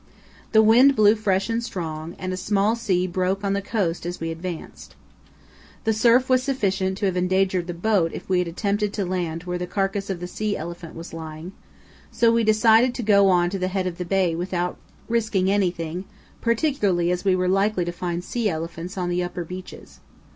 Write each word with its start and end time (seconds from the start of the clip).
The 0.51 0.63
wind 0.63 0.95
blew 0.95 1.13
fresh 1.13 1.47
and 1.47 1.63
strong, 1.63 2.15
and 2.17 2.33
a 2.33 2.35
small 2.35 2.75
sea 2.75 3.05
broke 3.05 3.43
on 3.43 3.53
the 3.53 3.61
coast 3.61 4.03
as 4.03 4.19
we 4.19 4.31
advanced. 4.31 4.95
The 5.83 5.93
surf 5.93 6.27
was 6.27 6.41
sufficient 6.41 6.97
to 6.97 7.05
have 7.05 7.15
endangered 7.15 7.67
the 7.67 7.75
boat 7.75 8.09
if 8.11 8.27
we 8.27 8.39
had 8.39 8.47
attempted 8.47 8.93
to 8.93 9.05
land 9.05 9.43
where 9.43 9.59
the 9.59 9.67
carcass 9.67 10.09
of 10.09 10.19
the 10.19 10.25
sea 10.25 10.57
elephant 10.57 10.95
was 10.95 11.13
lying, 11.13 11.51
so 12.11 12.31
we 12.31 12.43
decided 12.43 12.95
to 12.95 13.03
go 13.03 13.29
on 13.29 13.51
to 13.51 13.59
the 13.59 13.67
head 13.67 13.85
of 13.85 13.99
the 13.99 14.03
bay 14.05 14.33
without 14.33 14.75
risking 15.07 15.51
anything, 15.51 16.05
particularly 16.41 17.11
as 17.11 17.23
we 17.23 17.35
were 17.35 17.47
likely 17.47 17.85
to 17.85 17.91
find 17.91 18.23
sea 18.23 18.49
elephants 18.49 18.97
on 18.97 19.07
the 19.07 19.21
upper 19.21 19.43
beaches. 19.43 19.99